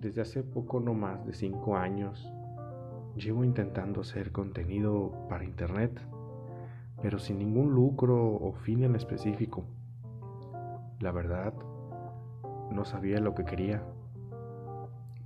desde 0.00 0.22
hace 0.22 0.42
poco 0.42 0.80
no 0.80 0.94
más 0.94 1.26
de 1.26 1.32
5 1.32 1.76
años 1.76 2.32
llevo 3.16 3.42
intentando 3.42 4.00
hacer 4.02 4.30
contenido 4.30 5.12
para 5.28 5.44
internet, 5.44 6.00
pero 7.02 7.18
sin 7.18 7.38
ningún 7.38 7.74
lucro 7.74 8.36
o 8.36 8.52
fin 8.52 8.84
en 8.84 8.94
específico. 8.94 9.64
La 11.00 11.10
verdad, 11.10 11.52
no 12.70 12.84
sabía 12.84 13.18
lo 13.18 13.34
que 13.34 13.44
quería, 13.44 13.82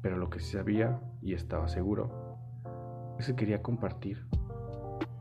pero 0.01 0.17
lo 0.17 0.31
que 0.31 0.41
sí 0.41 0.53
sabía 0.53 1.01
y 1.21 1.35
estaba 1.35 1.69
seguro 1.69 2.11
es 3.19 3.27
que 3.27 3.37
quería 3.37 3.63
compartir, 3.63 4.25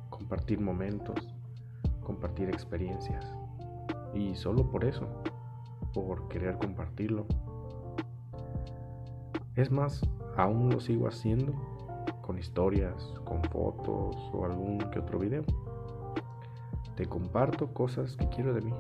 compartir 0.10 0.62
momentos, 0.62 1.36
compartir 2.02 2.50
experiencias, 2.50 3.36
y 4.14 4.36
solo 4.36 4.70
por 4.70 4.86
eso, 4.86 5.08
por 5.94 6.28
querer 6.30 6.58
compartirlo. 6.58 7.26
Es 9.62 9.70
más, 9.70 10.02
aún 10.38 10.72
lo 10.72 10.80
sigo 10.80 11.08
haciendo 11.08 11.54
con 12.24 12.40
historias, 12.40 13.14
con 13.26 13.44
fotos 13.44 14.16
o 14.34 14.44
algún 14.44 14.80
que 14.90 14.98
otro 14.98 15.20
video. 15.20 15.44
Te 16.96 17.06
comparto 17.06 17.72
cosas 17.72 18.18
que 18.18 18.28
quiero 18.30 18.56
de 18.56 18.62
mí. 18.62 18.74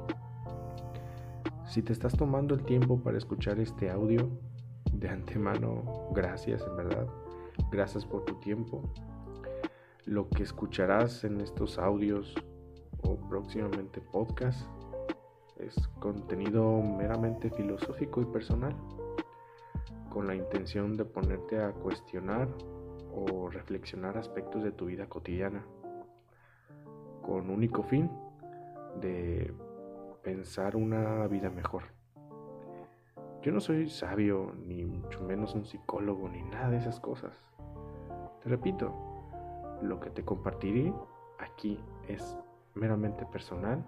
Si 1.67 1.83
te 1.83 1.93
estás 1.93 2.17
tomando 2.17 2.55
el 2.55 2.63
tiempo 2.63 2.99
para 2.99 3.19
escuchar 3.19 3.59
este 3.59 3.91
audio, 3.91 4.27
de 4.91 5.07
antemano, 5.07 5.83
gracias 6.15 6.63
en 6.65 6.75
verdad. 6.75 7.05
Gracias 7.71 8.03
por 8.03 8.25
tu 8.25 8.39
tiempo. 8.39 8.81
Lo 10.05 10.29
que 10.29 10.41
escucharás 10.41 11.23
en 11.23 11.41
estos 11.41 11.77
audios 11.77 12.33
o 13.03 13.17
próximamente 13.29 14.01
podcast 14.01 14.67
es 15.59 15.75
contenido 15.99 16.81
meramente 16.81 17.51
filosófico 17.51 18.19
y 18.19 18.25
personal, 18.25 18.75
con 20.11 20.27
la 20.27 20.35
intención 20.35 20.97
de 20.97 21.05
ponerte 21.05 21.63
a 21.63 21.71
cuestionar 21.71 22.49
o 23.15 23.49
reflexionar 23.49 24.17
aspectos 24.17 24.61
de 24.61 24.71
tu 24.71 24.85
vida 24.85 25.07
cotidiana, 25.07 25.65
con 27.21 27.49
único 27.49 27.81
fin 27.81 28.11
de 28.99 29.53
pensar 30.21 30.75
una 30.75 31.25
vida 31.27 31.49
mejor. 31.49 31.83
Yo 33.41 33.51
no 33.51 33.61
soy 33.61 33.89
sabio, 33.89 34.53
ni 34.67 34.85
mucho 34.85 35.23
menos 35.23 35.55
un 35.55 35.65
psicólogo, 35.65 36.29
ni 36.29 36.43
nada 36.43 36.69
de 36.69 36.77
esas 36.77 36.99
cosas. 36.99 37.33
Te 38.43 38.49
repito, 38.49 38.93
lo 39.81 39.99
que 39.99 40.09
te 40.09 40.23
compartiré 40.23 40.93
aquí 41.39 41.79
es 42.07 42.37
meramente 42.75 43.25
personal 43.25 43.83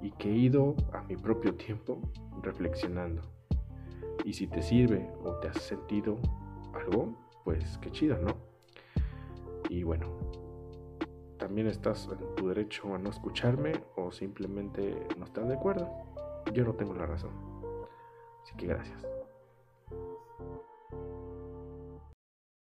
y 0.00 0.10
que 0.12 0.30
he 0.30 0.36
ido 0.36 0.74
a 0.92 1.02
mi 1.02 1.16
propio 1.16 1.54
tiempo 1.54 2.00
reflexionando. 2.42 3.22
Y 4.24 4.32
si 4.32 4.46
te 4.46 4.62
sirve 4.62 5.10
o 5.24 5.34
te 5.40 5.48
has 5.48 5.60
sentido 5.62 6.18
algo, 6.74 7.14
pues 7.44 7.78
qué 7.78 7.90
chido, 7.90 8.18
¿no? 8.18 8.36
Y 9.68 9.82
bueno, 9.82 10.06
también 11.38 11.66
estás 11.66 12.08
en 12.10 12.34
tu 12.36 12.48
derecho 12.48 12.94
a 12.94 12.98
no 12.98 13.10
escucharme 13.10 13.72
o 13.96 14.12
simplemente 14.12 15.06
no 15.18 15.24
estar 15.24 15.46
de 15.46 15.54
acuerdo. 15.54 15.90
Yo 16.52 16.64
no 16.64 16.74
tengo 16.74 16.94
la 16.94 17.06
razón. 17.06 17.32
Así 18.42 18.54
que 18.56 18.66
gracias. 18.66 19.06